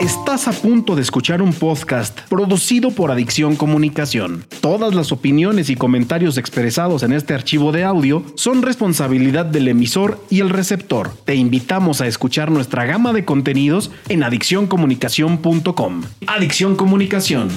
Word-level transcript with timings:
Estás 0.00 0.48
a 0.48 0.52
punto 0.52 0.96
de 0.96 1.02
escuchar 1.02 1.40
un 1.40 1.52
podcast 1.52 2.20
producido 2.28 2.90
por 2.90 3.10
Adicción 3.10 3.56
Comunicación. 3.56 4.44
Todas 4.60 4.94
las 4.94 5.12
opiniones 5.12 5.70
y 5.70 5.76
comentarios 5.76 6.36
expresados 6.36 7.02
en 7.02 7.12
este 7.12 7.32
archivo 7.32 7.72
de 7.72 7.84
audio 7.84 8.24
son 8.34 8.62
responsabilidad 8.62 9.46
del 9.46 9.68
emisor 9.68 10.20
y 10.30 10.40
el 10.40 10.50
receptor. 10.50 11.12
Te 11.24 11.36
invitamos 11.36 12.00
a 12.00 12.06
escuchar 12.06 12.50
nuestra 12.50 12.84
gama 12.84 13.12
de 13.12 13.24
contenidos 13.24 13.90
en 14.08 14.24
adiccioncomunicación.com. 14.24 16.02
Adicción 16.26 16.76
Comunicación. 16.76 17.48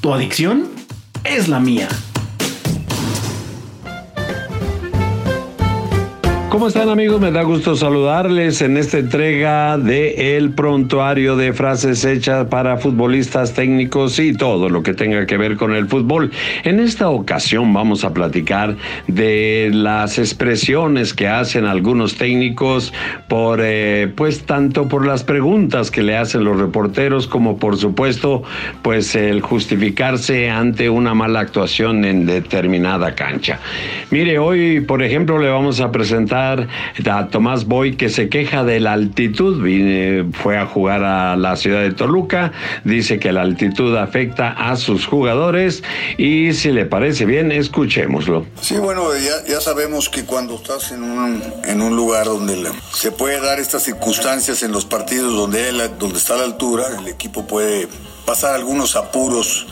¿Tu 0.00 0.12
adicción? 0.12 0.68
Es 1.24 1.48
la 1.48 1.60
mía. 1.60 1.88
¿Cómo 6.56 6.68
están 6.68 6.88
amigos? 6.88 7.20
Me 7.20 7.30
da 7.30 7.42
gusto 7.42 7.76
saludarles 7.76 8.62
en 8.62 8.78
esta 8.78 8.96
entrega 8.96 9.76
de 9.76 10.38
El 10.38 10.52
Prontuario 10.52 11.36
de 11.36 11.52
Frases 11.52 12.02
Hechas 12.02 12.46
para 12.46 12.78
Futbolistas 12.78 13.52
Técnicos 13.52 14.18
y 14.18 14.32
todo 14.32 14.70
lo 14.70 14.82
que 14.82 14.94
tenga 14.94 15.26
que 15.26 15.36
ver 15.36 15.58
con 15.58 15.74
el 15.74 15.86
fútbol. 15.86 16.30
En 16.64 16.80
esta 16.80 17.10
ocasión 17.10 17.74
vamos 17.74 18.04
a 18.04 18.14
platicar 18.14 18.74
de 19.06 19.68
las 19.70 20.18
expresiones 20.18 21.12
que 21.12 21.28
hacen 21.28 21.66
algunos 21.66 22.16
técnicos 22.16 22.94
por, 23.28 23.60
eh, 23.62 24.10
pues 24.16 24.46
tanto 24.46 24.88
por 24.88 25.04
las 25.04 25.24
preguntas 25.24 25.90
que 25.90 26.02
le 26.02 26.16
hacen 26.16 26.42
los 26.44 26.58
reporteros 26.58 27.26
como 27.26 27.58
por 27.58 27.76
supuesto, 27.76 28.44
pues 28.80 29.14
el 29.14 29.42
justificarse 29.42 30.48
ante 30.48 30.88
una 30.88 31.12
mala 31.12 31.40
actuación 31.40 32.06
en 32.06 32.24
determinada 32.24 33.14
cancha. 33.14 33.60
Mire, 34.10 34.38
hoy 34.38 34.80
por 34.80 35.02
ejemplo 35.02 35.38
le 35.38 35.50
vamos 35.50 35.80
a 35.80 35.92
presentar 35.92 36.45
a 36.52 37.28
Tomás 37.28 37.64
Boy 37.66 37.96
que 37.96 38.08
se 38.08 38.28
queja 38.28 38.64
de 38.64 38.80
la 38.80 38.92
altitud. 38.92 39.56
fue 40.32 40.58
a 40.58 40.66
jugar 40.66 41.04
a 41.04 41.36
la 41.36 41.56
ciudad 41.56 41.82
de 41.82 41.92
Toluca. 41.92 42.52
Dice 42.84 43.18
que 43.18 43.32
la 43.32 43.42
altitud 43.42 43.96
afecta 43.96 44.50
a 44.50 44.76
sus 44.76 45.06
jugadores 45.06 45.82
y 46.18 46.52
si 46.52 46.70
le 46.72 46.86
parece 46.86 47.24
bien, 47.24 47.52
escuchémoslo. 47.52 48.46
Sí, 48.60 48.76
bueno, 48.76 49.14
ya, 49.16 49.44
ya 49.48 49.60
sabemos 49.60 50.08
que 50.08 50.24
cuando 50.24 50.56
estás 50.56 50.92
en 50.92 51.02
un, 51.02 51.42
en 51.64 51.80
un 51.80 51.96
lugar 51.96 52.26
donde 52.26 52.70
se 52.92 53.10
puede 53.12 53.40
dar 53.40 53.60
estas 53.60 53.82
circunstancias 53.82 54.62
en 54.62 54.72
los 54.72 54.84
partidos 54.84 55.34
donde, 55.34 55.72
donde 55.98 56.18
está 56.18 56.36
la 56.36 56.44
altura, 56.44 56.84
el 56.98 57.08
equipo 57.08 57.46
puede 57.46 57.88
pasar 58.26 58.56
algunos 58.56 58.96
apuros 58.96 59.66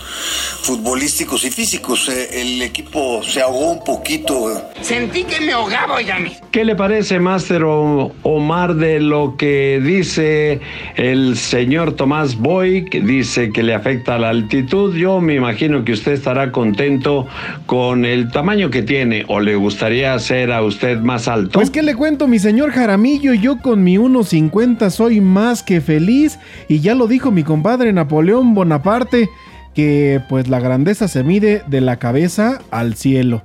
futbolísticos 0.62 1.44
y 1.44 1.50
físicos. 1.50 2.08
Eh, 2.08 2.40
el 2.40 2.62
equipo 2.62 3.22
se 3.22 3.42
ahogó 3.42 3.72
un 3.72 3.84
poquito. 3.84 4.70
Sentí 4.80 5.24
que 5.24 5.40
me 5.40 5.52
ahogaba, 5.52 6.00
Yami. 6.00 6.32
¿Qué 6.50 6.64
le 6.64 6.76
parece, 6.76 7.18
Máster 7.18 7.64
Omar, 7.64 8.76
de 8.76 9.00
lo 9.00 9.36
que 9.36 9.80
dice 9.84 10.60
el 10.94 11.36
señor 11.36 11.92
Tomás 11.96 12.36
Boy, 12.36 12.84
que 12.86 13.00
dice 13.00 13.50
que 13.50 13.62
le 13.62 13.74
afecta 13.74 14.18
la 14.18 14.30
altitud? 14.30 14.94
Yo 14.94 15.20
me 15.20 15.34
imagino 15.34 15.84
que 15.84 15.92
usted 15.92 16.12
estará 16.12 16.52
contento 16.52 17.26
con 17.66 18.04
el 18.04 18.30
tamaño 18.30 18.70
que 18.70 18.82
tiene 18.82 19.24
o 19.28 19.40
le 19.40 19.56
gustaría 19.56 20.16
ser 20.20 20.52
a 20.52 20.62
usted 20.62 21.00
más 21.00 21.26
alto. 21.26 21.58
Pues, 21.58 21.70
¿qué 21.70 21.82
le 21.82 21.94
cuento, 21.96 22.28
mi 22.28 22.38
señor 22.38 22.70
Jaramillo? 22.70 23.34
Yo 23.34 23.60
con 23.60 23.82
mi 23.82 23.96
1.50 23.96 24.90
soy 24.90 25.20
más 25.20 25.62
que 25.62 25.80
feliz 25.80 26.38
y 26.68 26.80
ya 26.80 26.94
lo 26.94 27.08
dijo 27.08 27.32
mi 27.32 27.42
compadre 27.42 27.92
Napoleón 27.92 28.43
Bonaparte 28.52 29.30
que 29.74 30.20
pues 30.28 30.48
la 30.48 30.60
grandeza 30.60 31.08
se 31.08 31.24
mide 31.24 31.62
de 31.66 31.80
la 31.80 31.96
cabeza 31.96 32.60
al 32.70 32.94
cielo. 32.94 33.42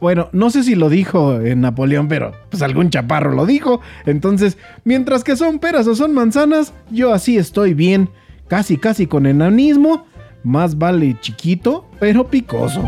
Bueno, 0.00 0.30
no 0.32 0.50
sé 0.50 0.62
si 0.62 0.74
lo 0.74 0.88
dijo 0.88 1.40
en 1.40 1.60
Napoleón, 1.60 2.08
pero 2.08 2.32
pues 2.50 2.62
algún 2.62 2.88
chaparro 2.88 3.32
lo 3.32 3.44
dijo. 3.44 3.80
Entonces, 4.06 4.56
mientras 4.84 5.24
que 5.24 5.36
son 5.36 5.58
peras 5.58 5.86
o 5.86 5.94
son 5.94 6.14
manzanas, 6.14 6.72
yo 6.90 7.12
así 7.12 7.36
estoy 7.36 7.74
bien, 7.74 8.08
casi 8.48 8.78
casi 8.78 9.06
con 9.06 9.26
enanismo. 9.26 10.06
Más 10.42 10.78
vale 10.78 11.16
chiquito, 11.20 11.86
pero 12.00 12.26
picoso. 12.28 12.82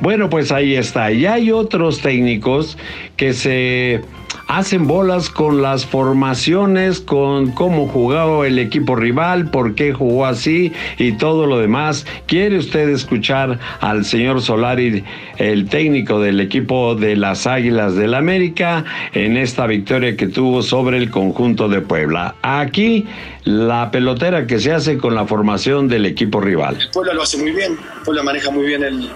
Bueno, 0.00 0.28
pues 0.28 0.50
ahí 0.50 0.74
está. 0.74 1.12
Y 1.12 1.26
hay 1.26 1.52
otros 1.52 2.00
técnicos 2.00 2.76
que 3.16 3.32
se 3.32 4.00
hacen 4.50 4.88
bolas 4.88 5.30
con 5.30 5.62
las 5.62 5.86
formaciones, 5.86 7.00
con 7.00 7.52
cómo 7.52 7.86
jugaba 7.86 8.48
el 8.48 8.58
equipo 8.58 8.96
rival, 8.96 9.48
por 9.48 9.76
qué 9.76 9.92
jugó 9.92 10.26
así 10.26 10.72
y 10.98 11.12
todo 11.12 11.46
lo 11.46 11.60
demás. 11.60 12.04
¿Quiere 12.26 12.58
usted 12.58 12.88
escuchar 12.88 13.60
al 13.80 14.04
señor 14.04 14.42
Solari, 14.42 15.04
el 15.38 15.68
técnico 15.68 16.18
del 16.18 16.40
equipo 16.40 16.96
de 16.96 17.14
las 17.14 17.46
Águilas 17.46 17.94
del 17.94 18.12
América, 18.12 18.84
en 19.12 19.36
esta 19.36 19.68
victoria 19.68 20.16
que 20.16 20.26
tuvo 20.26 20.62
sobre 20.62 20.98
el 20.98 21.10
conjunto 21.10 21.68
de 21.68 21.80
Puebla? 21.80 22.34
Aquí 22.42 23.06
la 23.44 23.92
pelotera 23.92 24.48
que 24.48 24.58
se 24.58 24.72
hace 24.72 24.98
con 24.98 25.14
la 25.14 25.26
formación 25.26 25.86
del 25.86 26.06
equipo 26.06 26.40
rival. 26.40 26.76
Puebla 26.92 27.14
lo 27.14 27.22
hace 27.22 27.38
muy 27.38 27.52
bien, 27.52 27.78
Puebla 28.04 28.24
maneja 28.24 28.50
muy 28.50 28.66
bien 28.66 28.82
el, 28.82 29.10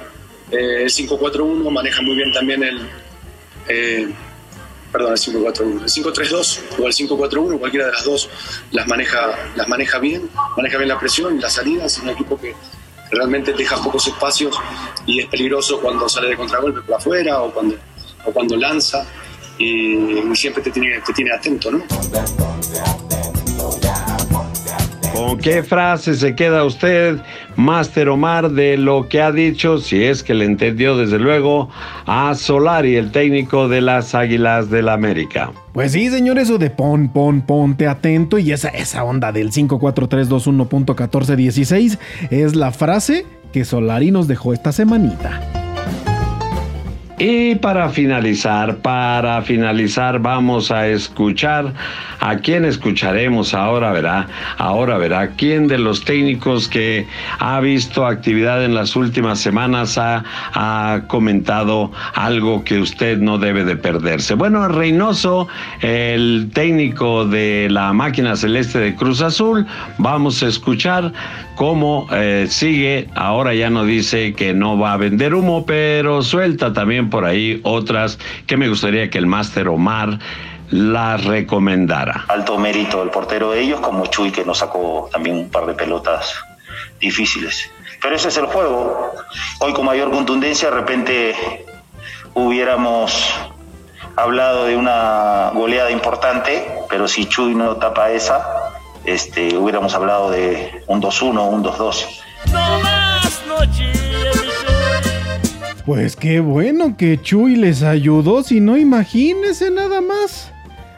5-4-1, 0.52 1.68
maneja 1.72 2.02
muy 2.02 2.14
bien 2.14 2.32
también 2.32 2.62
el... 2.62 2.78
Eh, 3.66 4.08
perdón, 4.94 5.12
el 5.12 5.18
5-4-1. 5.18 5.82
El 5.82 6.04
5-3-2 6.04 6.60
o 6.78 6.86
el 6.86 6.92
5-4-1, 6.92 7.58
cualquiera 7.58 7.86
de 7.86 7.92
las 7.92 8.04
dos 8.04 8.30
las 8.70 8.86
maneja, 8.86 9.32
las 9.56 9.66
maneja 9.66 9.98
bien, 9.98 10.30
maneja 10.56 10.78
bien 10.78 10.88
la 10.88 11.00
presión 11.00 11.36
y 11.36 11.40
las 11.40 11.54
salidas. 11.54 11.96
Es 11.96 11.98
un 11.98 12.10
equipo 12.10 12.40
que 12.40 12.54
realmente 13.10 13.52
deja 13.54 13.76
pocos 13.82 14.06
espacios 14.06 14.56
y 15.04 15.18
es 15.18 15.26
peligroso 15.26 15.80
cuando 15.80 16.08
sale 16.08 16.28
de 16.28 16.36
contragolpe 16.36 16.80
por 16.82 16.94
afuera 16.94 17.42
o 17.42 17.52
cuando, 17.52 17.74
o 18.24 18.30
cuando 18.30 18.56
lanza 18.56 19.04
y, 19.58 20.22
siempre 20.34 20.62
te 20.62 20.70
tiene, 20.70 21.00
te 21.00 21.12
tiene 21.12 21.32
atento, 21.32 21.72
¿no? 21.72 21.84
¿Con 25.12 25.38
qué 25.38 25.64
frase 25.64 26.14
se 26.14 26.36
queda 26.36 26.64
usted, 26.64 27.18
Master 27.56 28.08
Omar, 28.08 28.50
de 28.50 28.76
lo 28.76 29.08
que 29.08 29.20
ha 29.20 29.32
dicho, 29.32 29.78
si 29.78 30.04
es 30.04 30.22
que 30.22 30.34
le 30.34 30.44
entendió 30.44 30.96
desde 30.96 31.18
luego, 31.18 31.68
a 32.06 32.34
Solari, 32.34 32.96
el 32.96 33.10
técnico 33.12 33.68
de 33.68 33.80
las 33.80 34.14
Águilas 34.14 34.70
del 34.70 34.86
la 34.86 34.92
América? 34.92 35.52
Pues 35.72 35.92
sí, 35.92 36.10
señor, 36.10 36.38
eso 36.38 36.58
de 36.58 36.70
pon, 36.70 37.08
pon, 37.08 37.40
ponte 37.42 37.86
atento 37.86 38.38
y 38.38 38.52
esa, 38.52 38.68
esa 38.68 39.04
onda 39.04 39.32
del 39.32 39.50
54321.1416 39.50 41.98
es 42.30 42.54
la 42.54 42.70
frase 42.70 43.24
que 43.52 43.64
Solari 43.64 44.10
nos 44.10 44.28
dejó 44.28 44.52
esta 44.52 44.72
semanita. 44.72 45.63
Y 47.18 47.54
para 47.56 47.90
finalizar, 47.90 48.78
para 48.78 49.40
finalizar 49.42 50.18
vamos 50.18 50.72
a 50.72 50.88
escuchar 50.88 51.72
a 52.18 52.36
quién 52.38 52.64
escucharemos 52.64 53.54
ahora 53.54 53.92
verá, 53.92 54.26
ahora 54.58 54.98
verá 54.98 55.28
quién 55.28 55.68
de 55.68 55.78
los 55.78 56.04
técnicos 56.04 56.66
que 56.68 57.06
ha 57.38 57.60
visto 57.60 58.04
actividad 58.04 58.64
en 58.64 58.74
las 58.74 58.96
últimas 58.96 59.38
semanas 59.38 59.96
ha, 59.96 60.24
ha 60.54 61.02
comentado 61.06 61.92
algo 62.14 62.64
que 62.64 62.80
usted 62.80 63.18
no 63.18 63.38
debe 63.38 63.64
de 63.64 63.76
perderse. 63.76 64.34
Bueno, 64.34 64.66
Reynoso, 64.66 65.46
el 65.82 66.50
técnico 66.52 67.26
de 67.26 67.68
la 67.70 67.92
máquina 67.92 68.34
celeste 68.34 68.80
de 68.80 68.96
Cruz 68.96 69.20
Azul, 69.20 69.66
vamos 69.98 70.42
a 70.42 70.48
escuchar 70.48 71.12
cómo 71.54 72.06
eh, 72.12 72.46
sigue. 72.48 73.08
Ahora 73.14 73.54
ya 73.54 73.70
no 73.70 73.84
dice 73.84 74.34
que 74.34 74.54
no 74.54 74.78
va 74.78 74.92
a 74.92 74.96
vender 74.96 75.34
humo, 75.34 75.66
pero 75.66 76.22
suelta 76.22 76.72
también 76.72 77.10
por 77.10 77.24
ahí 77.24 77.60
otras 77.64 78.18
que 78.46 78.56
me 78.56 78.68
gustaría 78.68 79.10
que 79.10 79.18
el 79.18 79.26
máster 79.26 79.68
Omar 79.68 80.18
las 80.70 81.24
recomendara. 81.24 82.24
Alto 82.28 82.58
mérito 82.58 83.02
el 83.02 83.10
portero 83.10 83.50
de 83.50 83.60
ellos, 83.60 83.80
como 83.80 84.06
Chuy 84.06 84.30
que 84.30 84.44
nos 84.44 84.58
sacó 84.58 85.08
también 85.12 85.36
un 85.36 85.50
par 85.50 85.66
de 85.66 85.74
pelotas 85.74 86.34
difíciles. 87.00 87.70
Pero 88.02 88.16
ese 88.16 88.28
es 88.28 88.36
el 88.36 88.46
juego. 88.46 89.12
Hoy 89.60 89.72
con 89.72 89.86
mayor 89.86 90.10
contundencia 90.10 90.70
de 90.70 90.76
repente 90.76 91.34
hubiéramos 92.34 93.34
hablado 94.16 94.66
de 94.66 94.76
una 94.76 95.50
goleada 95.54 95.90
importante, 95.90 96.66
pero 96.88 97.08
si 97.08 97.26
Chuy 97.26 97.54
no 97.54 97.76
tapa 97.76 98.10
esa, 98.10 98.63
este, 99.04 99.56
hubiéramos 99.56 99.94
hablado 99.94 100.30
de 100.30 100.82
un 100.86 101.00
2-1, 101.00 101.48
un 101.48 101.64
2-2. 101.64 102.06
Pues 105.86 106.16
qué 106.16 106.40
bueno 106.40 106.96
que 106.96 107.20
Chuy 107.20 107.56
les 107.56 107.82
ayudó, 107.82 108.42
si 108.42 108.60
no 108.60 108.76
imagínese 108.76 109.70
nada 109.70 110.00
más. 110.00 110.50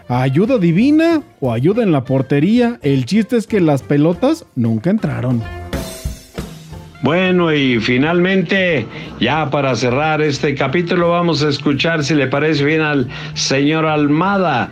ayuda 0.09 0.59
divina 0.59 1.23
o 1.41 1.53
ayuda 1.53 1.83
en 1.83 1.91
la 1.91 2.05
portería. 2.05 2.79
El 2.83 3.05
chiste 3.07 3.37
es 3.37 3.49
que 3.49 3.61
las 3.61 3.83
pelotas 3.83 4.47
nunca 4.55 4.91
entraron. 4.91 5.43
Bueno, 7.03 7.53
y 7.53 7.79
finalmente, 7.79 8.87
ya 9.21 9.51
para 9.51 9.75
cerrar 9.75 10.23
este 10.23 10.55
capítulo, 10.55 11.11
vamos 11.11 11.43
a 11.43 11.49
escuchar, 11.49 12.03
si 12.03 12.15
le 12.15 12.27
parece 12.27 12.65
bien, 12.65 12.81
al 12.81 13.09
señor 13.35 13.87
Almada 13.87 14.71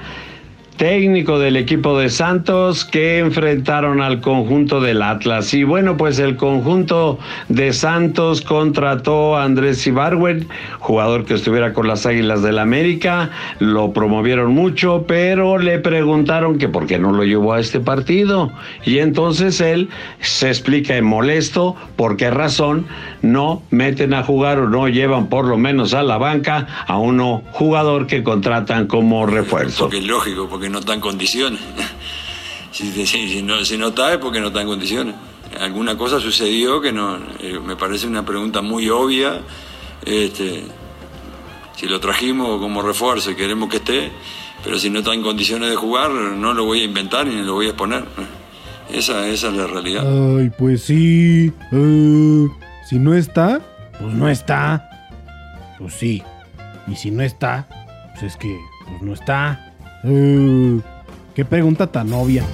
técnico 0.76 1.38
del 1.38 1.56
equipo 1.56 1.98
de 1.98 2.10
Santos 2.10 2.84
que 2.84 3.18
enfrentaron 3.18 4.00
al 4.00 4.20
conjunto 4.20 4.80
del 4.80 5.02
Atlas. 5.02 5.54
Y 5.54 5.64
bueno, 5.64 5.96
pues 5.96 6.18
el 6.18 6.36
conjunto 6.36 7.18
de 7.48 7.72
Santos 7.72 8.40
contrató 8.40 9.36
a 9.36 9.44
Andrés 9.44 9.86
Ibarwen, 9.86 10.48
jugador 10.80 11.24
que 11.24 11.34
estuviera 11.34 11.72
con 11.72 11.86
las 11.86 12.06
Águilas 12.06 12.42
del 12.42 12.58
América, 12.58 13.30
lo 13.60 13.92
promovieron 13.92 14.52
mucho, 14.52 15.04
pero 15.06 15.58
le 15.58 15.78
preguntaron 15.78 16.58
que 16.58 16.68
por 16.68 16.86
qué 16.86 16.98
no 16.98 17.12
lo 17.12 17.24
llevó 17.24 17.52
a 17.52 17.60
este 17.60 17.80
partido. 17.80 18.52
Y 18.84 18.98
entonces 18.98 19.60
él 19.60 19.88
se 20.20 20.48
explica 20.48 20.96
en 20.96 21.04
molesto 21.04 21.76
por 21.96 22.16
qué 22.16 22.30
razón 22.30 22.86
no 23.22 23.62
meten 23.70 24.14
a 24.14 24.22
jugar 24.22 24.58
o 24.58 24.68
no 24.68 24.88
llevan 24.88 25.28
por 25.28 25.46
lo 25.46 25.56
menos 25.56 25.94
a 25.94 26.02
la 26.02 26.18
banca 26.18 26.66
a 26.86 26.98
uno 26.98 27.42
jugador 27.52 28.06
que 28.06 28.22
contratan 28.22 28.86
como 28.86 29.26
refuerzo. 29.26 29.84
Porque 29.84 29.98
es 29.98 30.06
lógico, 30.06 30.48
porque 30.48 30.63
no 30.68 30.80
está 30.80 30.94
en 30.94 31.00
condiciones. 31.00 31.60
Si, 32.74 33.40
no, 33.40 33.64
si 33.64 33.78
no 33.78 33.88
está 33.90 34.14
es 34.14 34.18
porque 34.18 34.40
no 34.40 34.48
está 34.48 34.60
en 34.60 34.66
condiciones. 34.66 35.14
Alguna 35.60 35.96
cosa 35.96 36.18
sucedió 36.18 36.80
que 36.80 36.90
no, 36.90 37.18
eh, 37.38 37.60
me 37.64 37.76
parece 37.76 38.08
una 38.08 38.26
pregunta 38.26 38.62
muy 38.62 38.88
obvia. 38.88 39.42
Este, 40.04 40.64
si 41.76 41.86
lo 41.86 42.00
trajimos 42.00 42.60
como 42.60 42.82
refuerzo 42.82 43.30
y 43.30 43.36
queremos 43.36 43.68
que 43.68 43.76
esté, 43.76 44.10
pero 44.64 44.78
si 44.78 44.90
no 44.90 44.98
está 45.00 45.14
en 45.14 45.22
condiciones 45.22 45.70
de 45.70 45.76
jugar, 45.76 46.10
no 46.10 46.52
lo 46.52 46.64
voy 46.64 46.80
a 46.80 46.84
inventar 46.84 47.26
ni 47.26 47.42
lo 47.42 47.54
voy 47.54 47.66
a 47.66 47.68
exponer. 47.70 48.04
Esa, 48.90 49.26
esa 49.28 49.48
es 49.48 49.54
la 49.54 49.66
realidad. 49.66 50.04
Ay, 50.38 50.50
pues 50.58 50.82
sí. 50.84 51.52
Eh, 51.72 52.48
si 52.88 52.98
no 52.98 53.14
está, 53.14 53.60
pues 54.00 54.14
no 54.14 54.28
está. 54.28 54.88
Pues 55.78 55.94
sí. 55.94 56.22
Y 56.86 56.96
si 56.96 57.10
no 57.10 57.22
está, 57.22 57.66
pues 58.12 58.24
es 58.24 58.36
que 58.36 58.58
pues 58.88 59.02
no 59.02 59.14
está. 59.14 59.63
Uh, 60.04 60.80
qué 61.34 61.44
pregunta 61.44 61.86
tan 61.86 62.12
obvia. 62.12 62.44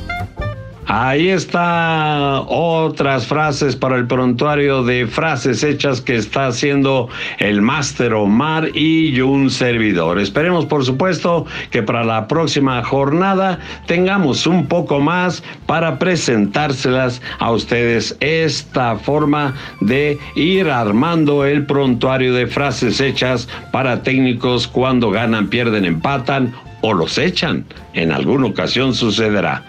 Ahí 0.92 1.28
está 1.28 2.40
otras 2.48 3.24
frases 3.24 3.76
para 3.76 3.94
el 3.94 4.08
prontuario 4.08 4.82
de 4.82 5.06
frases 5.06 5.62
hechas 5.62 6.00
que 6.00 6.16
está 6.16 6.48
haciendo 6.48 7.08
el 7.38 7.62
Máster 7.62 8.12
Omar 8.12 8.76
y 8.76 9.20
un 9.20 9.50
servidor. 9.50 10.18
Esperemos, 10.18 10.66
por 10.66 10.84
supuesto, 10.84 11.46
que 11.70 11.84
para 11.84 12.02
la 12.02 12.26
próxima 12.26 12.82
jornada 12.82 13.60
tengamos 13.86 14.48
un 14.48 14.66
poco 14.66 14.98
más 14.98 15.44
para 15.66 15.96
presentárselas 16.00 17.22
a 17.38 17.52
ustedes. 17.52 18.16
Esta 18.18 18.96
forma 18.96 19.54
de 19.80 20.18
ir 20.34 20.68
armando 20.68 21.44
el 21.44 21.66
prontuario 21.66 22.34
de 22.34 22.48
frases 22.48 23.00
hechas 23.00 23.48
para 23.70 24.02
técnicos 24.02 24.66
cuando 24.66 25.12
ganan, 25.12 25.46
pierden, 25.46 25.84
empatan 25.84 26.52
o 26.80 26.92
los 26.92 27.18
echan. 27.18 27.64
En 27.94 28.12
alguna 28.12 28.46
ocasión 28.46 28.94
sucederá. 28.94 29.64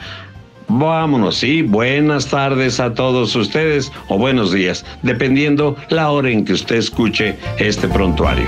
Vámonos, 0.68 1.36
sí, 1.36 1.64
buenas 1.64 2.28
tardes 2.28 2.80
a 2.80 2.94
todos 2.94 3.36
ustedes 3.36 3.92
o 4.08 4.18
buenos 4.18 4.54
días, 4.54 4.86
dependiendo 5.02 5.76
la 5.90 6.10
hora 6.10 6.30
en 6.30 6.46
que 6.46 6.54
usted 6.54 6.78
escuche 6.78 7.36
este 7.58 7.90
prontuario. 7.90 8.48